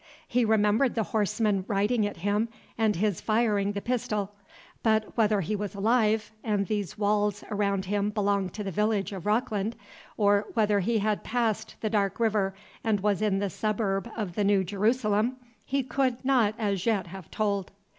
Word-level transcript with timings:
He 0.27 0.43
remembered 0.45 0.95
the 0.95 1.03
horseman 1.13 1.63
riding 1.67 2.07
at 2.07 2.17
him, 2.17 2.49
and 2.75 2.95
his 2.95 3.21
firing 3.21 3.73
the 3.73 3.83
pistol; 3.83 4.31
but 4.81 5.15
whether 5.15 5.41
he 5.41 5.55
was 5.55 5.75
alive, 5.75 6.31
and 6.43 6.65
these 6.65 6.97
walls 6.97 7.43
around 7.51 7.85
him 7.85 8.09
belonged 8.09 8.51
to 8.55 8.63
the 8.63 8.71
village 8.71 9.11
of 9.11 9.27
Rockland, 9.27 9.75
or 10.17 10.47
whether 10.55 10.79
he 10.79 10.97
had 10.97 11.23
passed 11.23 11.75
the 11.81 11.89
dark 11.91 12.19
river, 12.19 12.55
and 12.83 13.01
was 13.01 13.21
in 13.21 13.39
a 13.43 13.49
suburb 13.51 14.09
of 14.17 14.33
the 14.33 14.43
New 14.43 14.63
Jerusalem, 14.63 15.35
he 15.65 15.83
could 15.83 16.25
not 16.25 16.55
as 16.57 16.87
yet 16.87 17.05
have 17.05 17.29
told. 17.29 17.69